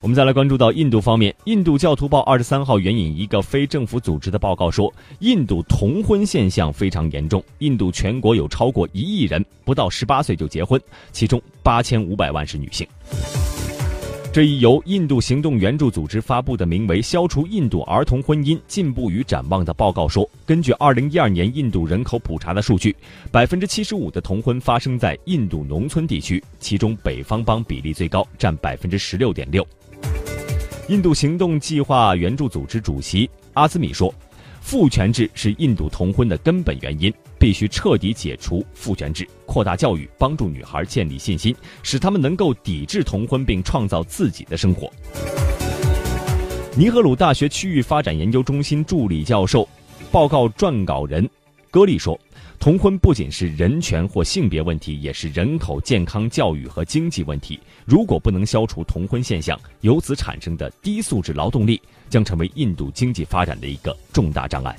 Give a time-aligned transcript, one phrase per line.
[0.00, 7.42] 我们再来关注到印度方面，印度教徒报二十三号援引一个非政府组织的报告说，印度同婚现象非常严重。
[7.58, 10.80] 印度全国有超过一亿人不到十八岁就结婚，
[11.10, 12.86] 其中八千五百万是女性。
[14.32, 22.94] 这一由印度行动援助组织发布的名为《消除印度儿童婚姻进步与展望》的报告说，根据二零一二年印度人口普查的数据，
[23.32, 29.66] 百分之七十五的同婚发生在印度农村地区，其中北方邦比例最高，占百分之十六点六。
[30.88, 34.12] 印度行动计划援助组织主席阿兹米说。
[34.60, 44.90] 父权制是印度同婚的根本原因，必须彻底解除父权制，扩大教育，帮助女孩建立信心，使他们能够抵制同婚并创造自己的生活。
[46.74, 49.66] 尼赫鲁大学区域发展研究中心助理教授、
[50.10, 51.28] 报告撰稿人
[51.70, 52.18] 戈利说。
[52.58, 57.58] 同婚不仅是人权或性别问题，也是人口健康、教育和经济问题。
[57.86, 64.76] 如果不能消除同婚现象，由此产生的低素质劳动力将成为印度经济发展的一个重大障碍。